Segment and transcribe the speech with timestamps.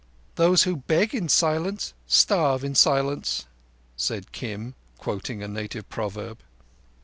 [0.33, 3.45] "Those who beg in silence starve in silence,"
[3.95, 6.39] said Kim, quoting a native proverb.